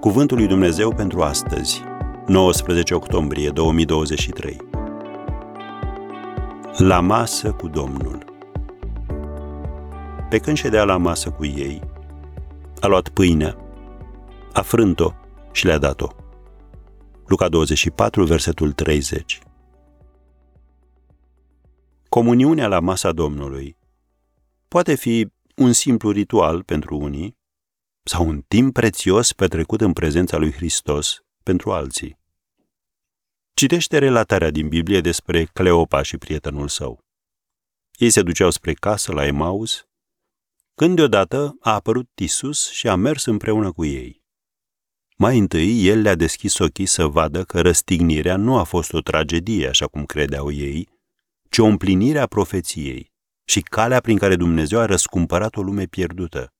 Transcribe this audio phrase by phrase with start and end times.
[0.00, 1.82] Cuvântul lui Dumnezeu pentru astăzi,
[2.26, 4.56] 19 octombrie 2023.
[6.76, 8.24] La masă cu Domnul.
[10.28, 11.82] Pe când ședea la masă cu ei,
[12.80, 13.56] a luat pâinea,
[14.52, 15.12] a frânt-o
[15.52, 16.08] și le-a dat-o.
[17.26, 19.38] Luca 24, versetul 30.
[22.08, 23.76] Comuniunea la masa Domnului
[24.68, 27.38] poate fi un simplu ritual pentru unii
[28.02, 32.18] sau un timp prețios petrecut în prezența lui Hristos pentru alții.
[33.54, 37.04] Citește relatarea din Biblie despre Cleopa și prietenul său.
[37.92, 39.84] Ei se duceau spre casă la Emaus,
[40.74, 44.22] când deodată a apărut Isus și a mers împreună cu ei.
[45.16, 49.68] Mai întâi, el le-a deschis ochii să vadă că răstignirea nu a fost o tragedie,
[49.68, 50.88] așa cum credeau ei,
[51.48, 53.12] ci o împlinire a profeției
[53.44, 56.54] și calea prin care Dumnezeu a răscumpărat o lume pierdută.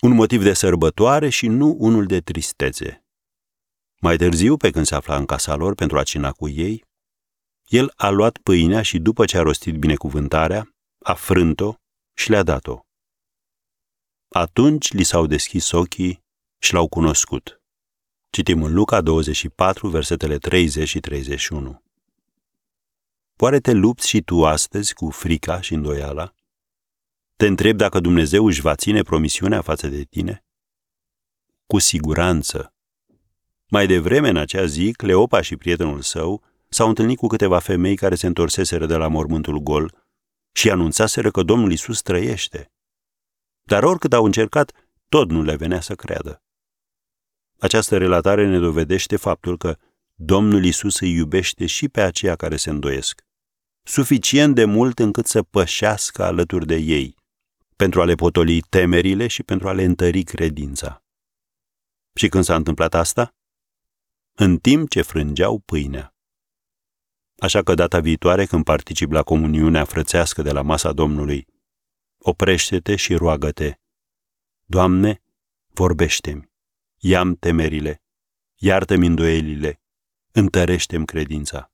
[0.00, 3.04] Un motiv de sărbătoare și nu unul de tristețe.
[4.00, 6.84] Mai târziu, pe când se afla în casa lor pentru a cina cu ei,
[7.66, 11.74] el a luat pâinea și după ce a rostit binecuvântarea, a frânt-o
[12.14, 12.80] și le-a dat-o.
[14.28, 16.24] Atunci li s-au deschis ochii
[16.58, 17.62] și l-au cunoscut.
[18.30, 21.82] Citim în Luca 24, versetele 30 și 31.
[23.36, 26.32] Oare te lupți și tu astăzi cu frica și îndoiala?
[27.38, 30.44] Te întreb dacă Dumnezeu își va ține promisiunea față de tine?
[31.66, 32.74] Cu siguranță.
[33.68, 38.14] Mai devreme în acea zi, Cleopa și prietenul său s-au întâlnit cu câteva femei care
[38.14, 40.04] se întorseseră de la mormântul gol
[40.52, 42.72] și anunțaseră că Domnul Isus trăiește.
[43.62, 44.72] Dar oricât au încercat,
[45.08, 46.42] tot nu le venea să creadă.
[47.58, 49.76] Această relatare ne dovedește faptul că
[50.14, 53.26] Domnul Isus îi iubește și pe aceia care se îndoiesc
[53.88, 57.16] suficient de mult încât să pășească alături de ei,
[57.78, 61.04] pentru a le potoli temerile și pentru a le întări credința.
[62.14, 63.34] Și când s-a întâmplat asta?
[64.32, 66.14] În timp ce frângeau pâinea.
[67.38, 71.46] Așa că data viitoare, când particip la comuniunea frățească de la masa Domnului,
[72.18, 73.74] oprește-te și roagă-te.
[74.64, 75.22] Doamne,
[75.66, 76.50] vorbește-mi,
[76.96, 78.02] ia-mi temerile,
[78.56, 79.80] iartă-mi îndoielile,
[80.32, 81.72] întărește-mi credința.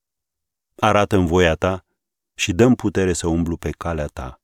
[0.76, 1.86] Arată-mi voia ta
[2.34, 4.43] și dăm putere să umblu pe calea ta.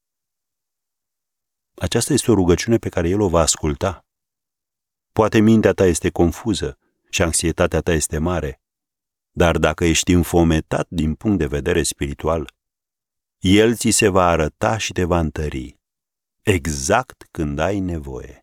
[1.81, 4.07] Aceasta este o rugăciune pe care El o va asculta.
[5.13, 6.79] Poate mintea ta este confuză
[7.11, 8.61] și anxietatea ta este mare,
[9.31, 12.53] dar dacă ești înfometat din punct de vedere spiritual,
[13.39, 15.79] El ți se va arăta și te va întări,
[16.43, 18.43] exact când ai nevoie.